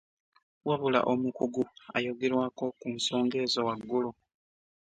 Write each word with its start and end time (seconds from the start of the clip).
Wabula 0.67 0.99
omukugu 1.13 1.61
ayogerwako 1.97 2.65
ku 2.79 2.87
nsonga 2.95 3.35
ezo 3.45 3.59
waggulu 3.67 4.09